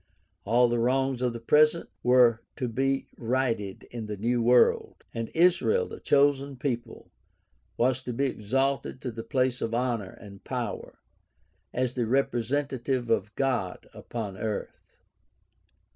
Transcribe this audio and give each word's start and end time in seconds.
All 0.45 0.67
the 0.67 0.79
wrongs 0.79 1.21
of 1.21 1.31
the 1.31 1.39
present 1.39 1.87
were 2.01 2.41
to 2.55 2.67
be 2.67 3.05
righted 3.19 3.83
in 3.91 4.07
the 4.07 4.17
new 4.17 4.41
world; 4.41 5.03
and 5.13 5.29
Israel, 5.35 5.87
the 5.87 5.99
chosen 5.99 6.55
people, 6.57 7.11
was 7.77 8.01
to 8.01 8.11
be 8.11 8.25
exalted 8.25 8.99
to 9.03 9.11
the 9.11 9.21
place 9.21 9.61
of 9.61 9.75
honor 9.75 10.17
and 10.19 10.43
power, 10.43 10.97
as 11.71 11.93
the 11.93 12.07
representative 12.07 13.11
of 13.11 13.35
God 13.35 13.87
upon 13.93 14.37
earth. 14.39 14.97